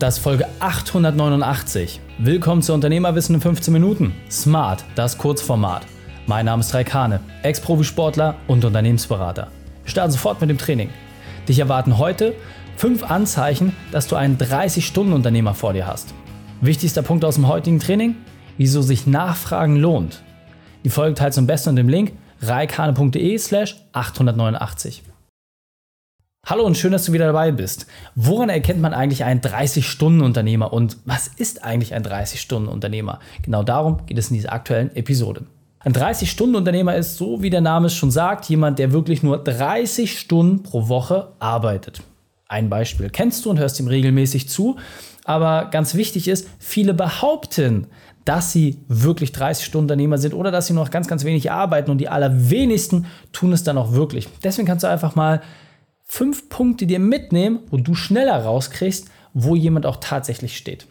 Das 0.00 0.16
ist 0.16 0.22
Folge 0.22 0.46
889. 0.60 2.00
Willkommen 2.16 2.62
zu 2.62 2.72
Unternehmerwissen 2.72 3.34
in 3.34 3.42
15 3.42 3.70
Minuten. 3.70 4.14
Smart, 4.30 4.82
das 4.94 5.18
Kurzformat. 5.18 5.82
Mein 6.26 6.46
Name 6.46 6.60
ist 6.60 6.72
Raikane, 6.72 7.20
Ex-Profisportler 7.42 8.36
und 8.46 8.64
Unternehmensberater. 8.64 9.48
Wir 9.82 9.90
starten 9.90 10.12
sofort 10.12 10.40
mit 10.40 10.48
dem 10.48 10.56
Training. 10.56 10.88
Dich 11.46 11.58
erwarten 11.58 11.98
heute 11.98 12.34
fünf 12.78 13.02
Anzeichen, 13.02 13.76
dass 13.92 14.06
du 14.06 14.16
einen 14.16 14.38
30-Stunden-Unternehmer 14.38 15.52
vor 15.52 15.74
dir 15.74 15.86
hast. 15.86 16.14
Wichtigster 16.62 17.02
Punkt 17.02 17.22
aus 17.22 17.34
dem 17.34 17.46
heutigen 17.46 17.78
Training: 17.78 18.16
Wieso 18.56 18.80
sich 18.80 19.06
Nachfragen 19.06 19.76
lohnt. 19.76 20.22
Die 20.82 20.88
Folge 20.88 21.12
teilst 21.14 21.36
du 21.36 21.42
am 21.42 21.46
besten 21.46 21.68
unter 21.68 21.82
dem 21.82 21.90
Link 21.90 22.12
reikane.de 22.40 23.36
slash 23.36 23.76
889. 23.92 25.02
Hallo 26.46 26.64
und 26.64 26.76
schön, 26.76 26.90
dass 26.90 27.04
du 27.04 27.12
wieder 27.12 27.26
dabei 27.26 27.52
bist. 27.52 27.86
Woran 28.16 28.48
erkennt 28.48 28.80
man 28.80 28.92
eigentlich 28.92 29.22
einen 29.22 29.40
30-Stunden-Unternehmer 29.40 30.72
und 30.72 30.96
was 31.04 31.28
ist 31.28 31.62
eigentlich 31.62 31.94
ein 31.94 32.02
30-Stunden-Unternehmer? 32.02 33.20
Genau 33.42 33.62
darum 33.62 34.04
geht 34.06 34.18
es 34.18 34.30
in 34.30 34.34
dieser 34.34 34.52
aktuellen 34.52 34.94
Episode. 34.96 35.44
Ein 35.78 35.92
30-Stunden-Unternehmer 35.92 36.96
ist, 36.96 37.18
so 37.18 37.42
wie 37.42 37.50
der 37.50 37.60
Name 37.60 37.86
es 37.86 37.94
schon 37.94 38.10
sagt, 38.10 38.46
jemand, 38.46 38.78
der 38.80 38.90
wirklich 38.90 39.22
nur 39.22 39.38
30 39.38 40.18
Stunden 40.18 40.62
pro 40.62 40.88
Woche 40.88 41.28
arbeitet. 41.38 42.02
Ein 42.48 42.68
Beispiel 42.68 43.10
kennst 43.10 43.44
du 43.44 43.50
und 43.50 43.58
hörst 43.60 43.78
ihm 43.78 43.86
regelmäßig 43.86 44.48
zu, 44.48 44.76
aber 45.24 45.66
ganz 45.70 45.94
wichtig 45.94 46.26
ist, 46.26 46.48
viele 46.58 46.94
behaupten, 46.94 47.86
dass 48.24 48.50
sie 48.50 48.78
wirklich 48.88 49.30
30 49.32 49.64
Stunden 49.64 49.84
Unternehmer 49.84 50.18
sind 50.18 50.34
oder 50.34 50.50
dass 50.50 50.66
sie 50.66 50.72
noch 50.72 50.90
ganz, 50.90 51.06
ganz 51.06 51.22
wenig 51.22 51.52
arbeiten 51.52 51.90
und 51.92 51.98
die 51.98 52.08
allerwenigsten 52.08 53.06
tun 53.30 53.52
es 53.52 53.62
dann 53.62 53.78
auch 53.78 53.92
wirklich. 53.92 54.26
Deswegen 54.42 54.66
kannst 54.66 54.82
du 54.82 54.88
einfach 54.88 55.14
mal 55.14 55.42
fünf 56.12 56.48
Punkte 56.48 56.88
dir 56.88 56.98
mitnehmen, 56.98 57.60
wo 57.70 57.76
du 57.76 57.94
schneller 57.94 58.42
rauskriegst, 58.42 59.08
wo 59.32 59.54
jemand 59.54 59.86
auch 59.86 59.98
tatsächlich 60.00 60.56
steht. 60.56 60.88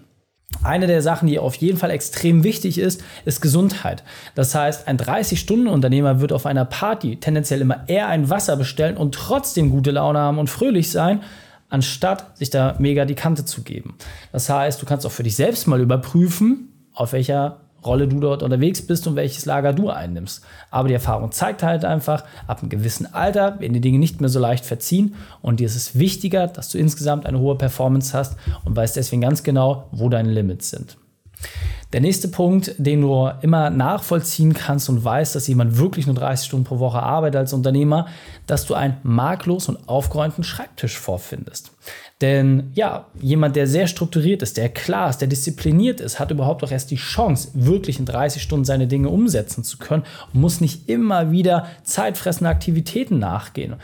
Eine 0.63 0.87
der 0.87 1.01
Sachen, 1.01 1.27
die 1.27 1.39
auf 1.39 1.55
jeden 1.55 1.77
Fall 1.77 1.91
extrem 1.91 2.45
wichtig 2.45 2.77
ist, 2.77 3.03
ist 3.25 3.41
Gesundheit. 3.41 4.05
Das 4.33 4.55
heißt, 4.55 4.87
ein 4.87 4.97
30-Stunden-Unternehmer 4.97 6.21
wird 6.21 6.31
auf 6.31 6.45
einer 6.45 6.63
Party 6.63 7.17
tendenziell 7.17 7.59
immer 7.59 7.83
eher 7.87 8.07
ein 8.07 8.29
Wasser 8.29 8.55
bestellen 8.55 8.95
und 8.95 9.13
trotzdem 9.13 9.71
gute 9.71 9.91
Laune 9.91 10.19
haben 10.19 10.39
und 10.39 10.49
fröhlich 10.49 10.89
sein, 10.89 11.21
anstatt 11.67 12.37
sich 12.37 12.49
da 12.49 12.77
mega 12.79 13.03
die 13.03 13.15
Kante 13.15 13.43
zu 13.43 13.63
geben. 13.63 13.95
Das 14.31 14.49
heißt, 14.49 14.81
du 14.81 14.85
kannst 14.85 15.05
auch 15.05 15.11
für 15.11 15.23
dich 15.23 15.35
selbst 15.35 15.67
mal 15.67 15.81
überprüfen, 15.81 16.87
auf 16.93 17.11
welcher 17.11 17.68
Rolle 17.85 18.07
du 18.07 18.19
dort 18.19 18.43
unterwegs 18.43 18.81
bist 18.81 19.07
und 19.07 19.15
welches 19.15 19.45
Lager 19.45 19.73
du 19.73 19.89
einnimmst. 19.89 20.43
Aber 20.71 20.87
die 20.87 20.93
Erfahrung 20.93 21.31
zeigt 21.31 21.63
halt 21.63 21.85
einfach, 21.85 22.23
ab 22.47 22.59
einem 22.61 22.69
gewissen 22.69 23.13
Alter 23.13 23.59
werden 23.59 23.73
die 23.73 23.81
Dinge 23.81 23.99
nicht 23.99 24.21
mehr 24.21 24.29
so 24.29 24.39
leicht 24.39 24.65
verziehen 24.65 25.15
und 25.41 25.59
dir 25.59 25.65
ist 25.65 25.75
es 25.75 25.97
wichtiger, 25.97 26.47
dass 26.47 26.69
du 26.69 26.77
insgesamt 26.77 27.25
eine 27.25 27.39
hohe 27.39 27.55
Performance 27.55 28.17
hast 28.17 28.37
und 28.65 28.75
weißt 28.75 28.95
deswegen 28.95 29.21
ganz 29.21 29.43
genau, 29.43 29.87
wo 29.91 30.09
deine 30.09 30.31
Limits 30.31 30.69
sind. 30.69 30.97
Der 31.91 32.01
nächste 32.01 32.27
Punkt, 32.27 32.75
den 32.77 33.01
du 33.01 33.31
immer 33.41 33.71
nachvollziehen 33.71 34.53
kannst 34.53 34.89
und 34.89 35.03
weißt, 35.03 35.33
dass 35.33 35.47
jemand 35.47 35.79
wirklich 35.79 36.05
nur 36.05 36.15
30 36.15 36.45
Stunden 36.45 36.65
pro 36.65 36.77
Woche 36.77 37.01
arbeitet 37.01 37.37
als 37.37 37.53
Unternehmer, 37.53 38.05
dass 38.45 38.67
du 38.67 38.75
einen 38.75 38.97
marklos 39.01 39.69
und 39.69 39.89
aufgeräumten 39.89 40.43
Schreibtisch 40.43 40.99
vorfindest. 40.99 41.71
Denn 42.21 42.69
ja, 42.75 43.07
jemand, 43.19 43.55
der 43.55 43.65
sehr 43.65 43.87
strukturiert 43.87 44.43
ist, 44.43 44.57
der 44.57 44.69
klar 44.69 45.09
ist, 45.09 45.17
der 45.17 45.29
diszipliniert 45.29 45.99
ist, 45.99 46.19
hat 46.19 46.29
überhaupt 46.29 46.63
auch 46.63 46.71
erst 46.71 46.91
die 46.91 46.97
Chance, 46.97 47.49
wirklich 47.53 47.97
in 47.97 48.05
30 48.05 48.43
Stunden 48.43 48.65
seine 48.65 48.85
Dinge 48.85 49.09
umsetzen 49.09 49.63
zu 49.63 49.79
können 49.79 50.03
und 50.31 50.41
muss 50.41 50.61
nicht 50.61 50.89
immer 50.89 51.31
wieder 51.31 51.65
zeitfressende 51.83 52.51
Aktivitäten 52.51 53.17
nachgehen. 53.17 53.77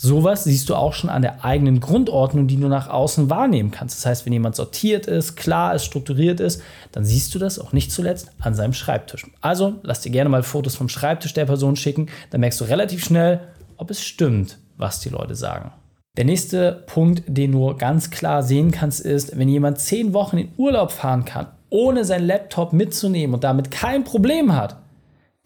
Sowas 0.00 0.44
siehst 0.44 0.68
du 0.68 0.76
auch 0.76 0.92
schon 0.92 1.10
an 1.10 1.22
der 1.22 1.44
eigenen 1.44 1.80
Grundordnung, 1.80 2.46
die 2.46 2.56
du 2.56 2.68
nach 2.68 2.88
außen 2.88 3.30
wahrnehmen 3.30 3.72
kannst. 3.72 3.98
Das 3.98 4.06
heißt, 4.06 4.26
wenn 4.26 4.32
jemand 4.32 4.54
sortiert 4.54 5.06
ist, 5.08 5.34
klar 5.34 5.74
ist, 5.74 5.84
strukturiert 5.84 6.38
ist, 6.38 6.62
dann 6.92 7.04
siehst 7.04 7.34
du 7.34 7.40
das 7.40 7.58
auch 7.58 7.72
nicht 7.72 7.90
zuletzt 7.90 8.30
an 8.38 8.54
seinem 8.54 8.74
Schreibtisch. 8.74 9.26
Also 9.40 9.74
lass 9.82 10.00
dir 10.02 10.10
gerne 10.10 10.30
mal 10.30 10.44
Fotos 10.44 10.76
vom 10.76 10.88
Schreibtisch 10.88 11.34
der 11.34 11.46
Person 11.46 11.74
schicken, 11.74 12.06
dann 12.30 12.40
merkst 12.40 12.60
du 12.60 12.64
relativ 12.64 13.04
schnell, 13.04 13.40
ob 13.76 13.90
es 13.90 14.00
stimmt, 14.00 14.58
was 14.76 15.00
die 15.00 15.08
Leute 15.08 15.34
sagen. 15.34 15.72
Der 16.16 16.24
nächste 16.24 16.84
Punkt, 16.86 17.24
den 17.26 17.50
du 17.50 17.76
ganz 17.76 18.10
klar 18.10 18.44
sehen 18.44 18.70
kannst, 18.70 19.00
ist, 19.00 19.36
wenn 19.36 19.48
jemand 19.48 19.80
zehn 19.80 20.12
Wochen 20.12 20.38
in 20.38 20.52
Urlaub 20.56 20.92
fahren 20.92 21.24
kann, 21.24 21.48
ohne 21.70 22.04
seinen 22.04 22.26
Laptop 22.26 22.72
mitzunehmen 22.72 23.34
und 23.34 23.42
damit 23.42 23.72
kein 23.72 24.04
Problem 24.04 24.54
hat, 24.54 24.76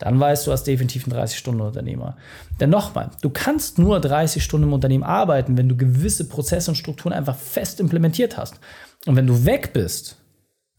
dann 0.03 0.19
weißt 0.19 0.47
du, 0.47 0.53
hast 0.53 0.65
definitiv 0.65 1.07
einen 1.07 1.17
30-Stunden-Unternehmer. 1.17 2.17
Denn 2.59 2.71
nochmal, 2.71 3.11
du 3.21 3.31
kannst 3.31 3.79
nur 3.79 4.01
30 4.01 4.43
Stunden 4.43 4.67
im 4.67 4.73
Unternehmen 4.73 5.05
arbeiten, 5.05 5.57
wenn 5.57 5.69
du 5.69 5.77
gewisse 5.77 6.29
Prozesse 6.29 6.73
und 6.73 6.75
Strukturen 6.75 7.13
einfach 7.13 7.37
fest 7.37 7.79
implementiert 7.79 8.37
hast. 8.37 8.59
Und 9.07 9.15
wenn 9.15 9.29
du 9.29 9.45
weg 9.45 9.73
bist 9.73 10.17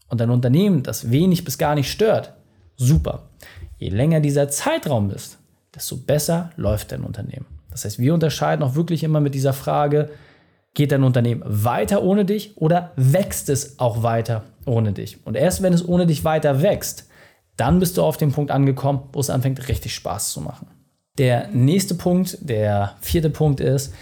und 0.08 0.20
dein 0.20 0.28
Unternehmen 0.28 0.82
das 0.82 1.10
wenig 1.10 1.42
bis 1.42 1.56
gar 1.56 1.74
nicht 1.74 1.90
stört, 1.90 2.34
super. 2.76 3.30
Je 3.78 3.88
länger 3.88 4.20
dieser 4.20 4.50
Zeitraum 4.50 5.10
ist, 5.10 5.38
desto 5.74 5.96
besser 5.96 6.50
läuft 6.56 6.92
dein 6.92 7.02
Unternehmen. 7.02 7.46
Das 7.70 7.86
heißt, 7.86 7.98
wir 7.98 8.12
unterscheiden 8.12 8.62
auch 8.62 8.74
wirklich 8.74 9.02
immer 9.04 9.20
mit 9.20 9.34
dieser 9.34 9.54
Frage, 9.54 10.10
geht 10.74 10.92
dein 10.92 11.02
Unternehmen 11.02 11.42
weiter 11.46 12.02
ohne 12.02 12.26
dich 12.26 12.58
oder 12.58 12.92
wächst 12.96 13.48
es 13.48 13.78
auch 13.78 14.02
weiter 14.02 14.44
ohne 14.66 14.92
dich? 14.92 15.26
Und 15.26 15.34
erst 15.34 15.62
wenn 15.62 15.72
es 15.72 15.86
ohne 15.86 16.06
dich 16.06 16.24
weiter 16.24 16.60
wächst, 16.60 17.08
dann 17.56 17.78
bist 17.78 17.96
du 17.96 18.02
auf 18.02 18.16
dem 18.16 18.32
Punkt 18.32 18.50
angekommen, 18.50 19.02
wo 19.12 19.20
es 19.20 19.30
anfängt, 19.30 19.68
richtig 19.68 19.94
Spaß 19.94 20.32
zu 20.32 20.40
machen. 20.40 20.68
Der 21.18 21.48
nächste 21.48 21.94
Punkt, 21.94 22.38
der 22.40 22.96
vierte 23.00 23.30
Punkt 23.30 23.60
ist, 23.60 23.94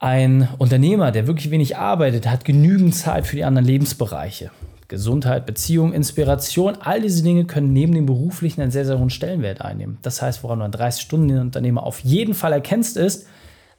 ein 0.00 0.48
Unternehmer, 0.58 1.10
der 1.10 1.26
wirklich 1.26 1.50
wenig 1.50 1.76
arbeitet, 1.76 2.28
hat 2.28 2.44
genügend 2.44 2.94
Zeit 2.94 3.26
für 3.26 3.36
die 3.36 3.44
anderen 3.44 3.66
Lebensbereiche. 3.66 4.50
Gesundheit, 4.88 5.44
Beziehung, 5.44 5.92
Inspiration, 5.92 6.76
all 6.80 7.02
diese 7.02 7.22
Dinge 7.22 7.44
können 7.44 7.72
neben 7.72 7.94
dem 7.94 8.06
beruflichen 8.06 8.62
einen 8.62 8.70
sehr, 8.70 8.86
sehr 8.86 8.98
hohen 8.98 9.10
Stellenwert 9.10 9.60
einnehmen. 9.60 9.98
Das 10.02 10.22
heißt, 10.22 10.42
woran 10.42 10.60
du 10.60 10.64
ein 10.64 10.72
30-Stunden-Unternehmer 10.72 11.82
auf 11.82 12.00
jeden 12.00 12.34
Fall 12.34 12.52
erkennst, 12.52 12.96
ist, 12.96 13.26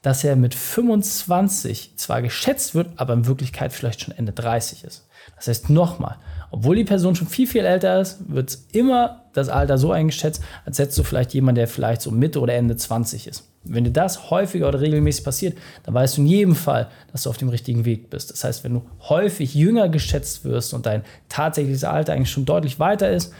dass 0.01 0.23
er 0.23 0.35
mit 0.35 0.55
25 0.55 1.93
zwar 1.97 2.21
geschätzt 2.21 2.75
wird, 2.75 2.91
aber 2.95 3.13
in 3.13 3.25
Wirklichkeit 3.27 3.73
vielleicht 3.73 4.01
schon 4.01 4.15
Ende 4.15 4.31
30 4.31 4.83
ist. 4.83 5.07
Das 5.35 5.47
heißt 5.47 5.69
nochmal, 5.69 6.17
obwohl 6.51 6.75
die 6.75 6.83
Person 6.83 7.15
schon 7.15 7.27
viel, 7.27 7.47
viel 7.47 7.65
älter 7.65 8.01
ist, 8.01 8.17
wird 8.27 8.57
immer 8.71 9.25
das 9.33 9.49
Alter 9.49 9.77
so 9.77 9.91
eingeschätzt, 9.91 10.41
als 10.65 10.79
hättest 10.79 10.97
du 10.97 11.03
vielleicht 11.03 11.33
jemanden, 11.33 11.57
der 11.57 11.67
vielleicht 11.67 12.01
so 12.01 12.11
Mitte 12.11 12.39
oder 12.39 12.53
Ende 12.53 12.75
20 12.75 13.27
ist. 13.27 13.45
Wenn 13.63 13.83
dir 13.83 13.91
das 13.91 14.31
häufiger 14.31 14.69
oder 14.69 14.81
regelmäßig 14.81 15.23
passiert, 15.23 15.57
dann 15.83 15.93
weißt 15.93 16.17
du 16.17 16.21
in 16.21 16.27
jedem 16.27 16.55
Fall, 16.55 16.89
dass 17.11 17.23
du 17.23 17.29
auf 17.29 17.37
dem 17.37 17.49
richtigen 17.49 17.85
Weg 17.85 18.09
bist. 18.09 18.31
Das 18.31 18.43
heißt, 18.43 18.63
wenn 18.63 18.73
du 18.73 18.85
häufig 19.01 19.53
jünger 19.53 19.89
geschätzt 19.89 20.45
wirst 20.45 20.73
und 20.73 20.85
dein 20.85 21.03
tatsächliches 21.27 21.83
Alter 21.83 22.13
eigentlich 22.13 22.31
schon 22.31 22.45
deutlich 22.45 22.79
weiter 22.79 23.11
ist, 23.11 23.33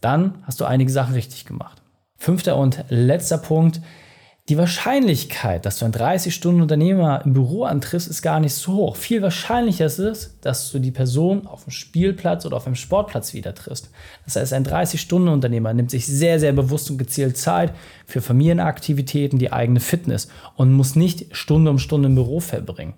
dann 0.00 0.38
hast 0.42 0.60
du 0.60 0.64
einige 0.64 0.90
Sachen 0.90 1.14
richtig 1.14 1.44
gemacht. 1.44 1.82
Fünfter 2.16 2.56
und 2.56 2.84
letzter 2.88 3.38
Punkt, 3.38 3.80
die 4.50 4.58
Wahrscheinlichkeit, 4.58 5.64
dass 5.64 5.78
du 5.78 5.86
einen 5.86 5.94
30-Stunden-Unternehmer 5.94 7.22
im 7.24 7.32
Büro 7.32 7.64
antriffst, 7.64 8.08
ist 8.08 8.20
gar 8.20 8.40
nicht 8.40 8.52
so 8.52 8.74
hoch. 8.74 8.96
Viel 8.96 9.22
wahrscheinlicher 9.22 9.86
ist 9.86 9.98
es, 9.98 10.38
dass 10.42 10.70
du 10.70 10.80
die 10.80 10.90
Person 10.90 11.46
auf 11.46 11.64
dem 11.64 11.70
Spielplatz 11.70 12.44
oder 12.44 12.58
auf 12.58 12.66
einem 12.66 12.74
Sportplatz 12.74 13.32
wieder 13.32 13.54
triffst. 13.54 13.90
Das 14.26 14.36
heißt, 14.36 14.52
ein 14.52 14.66
30-Stunden-Unternehmer 14.66 15.72
nimmt 15.72 15.90
sich 15.90 16.06
sehr, 16.06 16.38
sehr 16.40 16.52
bewusst 16.52 16.90
und 16.90 16.98
gezielt 16.98 17.38
Zeit 17.38 17.72
für 18.04 18.20
Familienaktivitäten, 18.20 19.38
die 19.38 19.50
eigene 19.50 19.80
Fitness 19.80 20.28
und 20.56 20.74
muss 20.74 20.94
nicht 20.94 21.34
Stunde 21.34 21.70
um 21.70 21.78
Stunde 21.78 22.08
im 22.08 22.14
Büro 22.14 22.40
verbringen. 22.40 22.92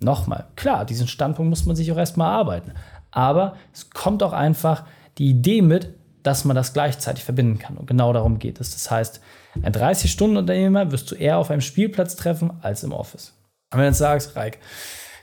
Nochmal, 0.00 0.48
klar, 0.54 0.84
diesen 0.84 1.08
Standpunkt 1.08 1.48
muss 1.48 1.64
man 1.64 1.76
sich 1.76 1.90
auch 1.92 1.96
erstmal 1.96 2.30
arbeiten. 2.30 2.72
Aber 3.10 3.56
es 3.72 3.88
kommt 3.88 4.22
auch 4.22 4.34
einfach 4.34 4.84
die 5.16 5.30
Idee 5.30 5.62
mit, 5.62 5.94
dass 6.22 6.44
man 6.44 6.56
das 6.56 6.72
gleichzeitig 6.72 7.24
verbinden 7.24 7.58
kann. 7.58 7.76
Und 7.76 7.86
genau 7.86 8.12
darum 8.12 8.38
geht 8.38 8.60
es. 8.60 8.72
Das 8.72 8.90
heißt, 8.90 9.20
ein 9.62 9.72
30-Stunden-Unternehmer 9.72 10.92
wirst 10.92 11.10
du 11.10 11.14
eher 11.14 11.38
auf 11.38 11.50
einem 11.50 11.60
Spielplatz 11.60 12.16
treffen 12.16 12.52
als 12.62 12.82
im 12.82 12.92
Office. 12.92 13.34
Und 13.72 13.78
wenn 13.78 13.84
du 13.84 13.88
jetzt 13.88 13.98
sagst, 13.98 14.36
Reik, 14.36 14.58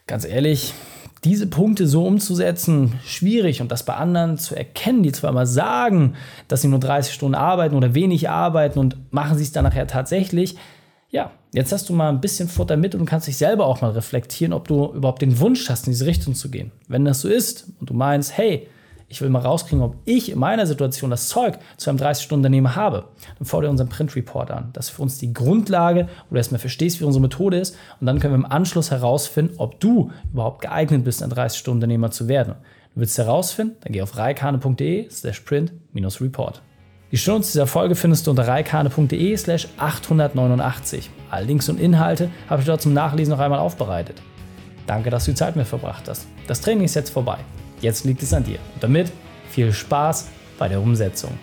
ganz 0.06 0.26
ehrlich, 0.26 0.74
diese 1.24 1.48
Punkte 1.48 1.88
so 1.88 2.06
umzusetzen, 2.06 3.00
schwierig 3.04 3.62
und 3.62 3.72
das 3.72 3.84
bei 3.84 3.96
anderen 3.96 4.38
zu 4.38 4.56
erkennen, 4.56 5.04
die 5.04 5.12
zwar 5.12 5.32
immer 5.32 5.46
sagen, 5.46 6.16
dass 6.48 6.62
sie 6.62 6.68
nur 6.68 6.80
30 6.80 7.14
Stunden 7.14 7.36
arbeiten 7.36 7.76
oder 7.76 7.96
wenig 7.96 8.30
arbeiten 8.30 8.80
und 8.80 9.12
machen 9.12 9.38
sie 9.38 9.44
es 9.44 9.52
dann 9.52 9.64
nachher 9.64 9.88
tatsächlich. 9.88 10.58
Ja, 11.10 11.32
jetzt 11.54 11.72
hast 11.72 11.90
du 11.90 11.94
mal 11.94 12.10
ein 12.10 12.22
bisschen 12.22 12.50
Futter 12.50 12.78
mit 12.78 12.94
und 12.94 13.06
kannst 13.06 13.28
dich 13.28 13.38
selber 13.38 13.66
auch 13.66 13.82
mal 13.82 13.92
reflektieren, 13.92 14.54
ob 14.54 14.68
du 14.68 14.94
überhaupt 14.94 15.22
den 15.22 15.40
Wunsch 15.40 15.70
hast, 15.70 15.88
in 15.88 15.94
diese 15.94 16.06
Richtung 16.06 16.36
zu 16.36 16.50
gehen. 16.50 16.72
Wenn 16.88 17.06
das 17.06 17.22
so 17.22 17.30
ist 17.30 17.72
und 17.80 17.90
du 17.90 17.94
meinst, 17.94 18.38
hey, 18.38 18.68
ich 19.10 19.22
will 19.22 19.30
mal 19.30 19.42
rauskriegen, 19.42 19.82
ob 19.82 19.96
ich 20.06 20.32
in 20.32 20.40
meiner 20.40 20.68
Situation 20.68 21.10
das 21.10 21.30
Zeug 21.30 21.58
zu 21.78 21.90
einem 21.90 22.00
30-Stunden-Unternehmer 22.00 22.76
habe. 22.76 23.06
Dann 23.38 23.46
fordere 23.46 23.72
unseren 23.72 23.90
Print-Report 23.90 24.52
an. 24.52 24.70
Das 24.74 24.88
ist 24.88 24.96
für 24.96 25.02
uns 25.02 25.18
die 25.18 25.34
Grundlage, 25.34 26.08
wo 26.30 26.34
du 26.34 26.38
erstmal 26.38 26.60
verstehst, 26.60 27.00
wie 27.00 27.06
unsere 27.06 27.22
Methode 27.22 27.58
ist. 27.58 27.78
Und 28.02 28.08
dann 28.08 28.20
können 28.20 28.34
wir 28.34 28.46
im 28.46 28.52
Anschluss 28.52 28.92
herausfinden, 28.92 29.56
ob 29.58 29.80
du 29.80 30.12
überhaupt 30.34 30.62
geeignet 30.62 31.06
bist, 31.06 31.24
ein 31.24 31.32
30-Stunden-Unternehmer 31.32 32.12
zu 32.12 32.28
werden. 32.28 32.56
Du 32.94 33.02
willst 33.02 33.18
herausfinden? 33.18 33.78
Dann 33.82 33.94
geh 33.94 34.02
auf 34.02 34.18
reikane.de 34.18 35.10
slash 35.10 35.40
print-report. 35.42 36.62
Die 37.12 37.18
Shownotes 37.18 37.54
dieser 37.54 37.68
Folge 37.68 37.96
findest 37.96 38.28
du 38.28 38.32
unter 38.32 38.46
reikane.de 38.46 39.38
slash 39.38 39.70
889. 39.78 41.10
Alle 41.32 41.46
Links 41.46 41.70
und 41.70 41.80
Inhalte 41.80 42.30
habe 42.50 42.62
ich 42.62 42.68
dort 42.68 42.82
zum 42.82 42.94
Nachlesen 42.94 43.32
noch 43.32 43.40
einmal 43.40 43.60
aufbereitet. 43.60 44.22
Danke, 44.86 45.10
dass 45.10 45.26
du 45.26 45.32
die 45.32 45.36
Zeit 45.36 45.56
mit 45.56 45.68
verbracht 45.68 46.10
hast. 46.10 46.28
Das 46.48 46.60
Training 46.60 46.84
ist 46.84 46.96
jetzt 46.96 47.12
vorbei. 47.12 47.38
Jetzt 47.82 48.06
liegt 48.06 48.24
es 48.24 48.34
an 48.34 48.44
dir. 48.44 48.60
Und 48.74 48.84
damit 48.84 49.12
viel 49.50 49.72
Spaß 49.72 50.28
bei 50.58 50.68
der 50.68 50.82
Umsetzung. 50.82 51.38